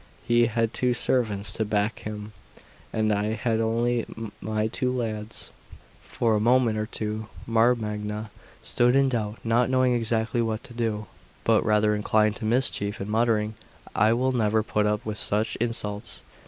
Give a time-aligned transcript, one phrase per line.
[0.27, 2.33] He had two servants to back him,
[2.91, 3.59] and I had
[4.41, 5.51] my two lads.
[6.01, 8.31] For a moment or two Marmagna
[8.63, 11.05] stood in doubt, not knowing exactly what to do,
[11.43, 13.53] but rather inclined to mischief, and muttering:
[13.95, 16.23] "I will never put up with such insults."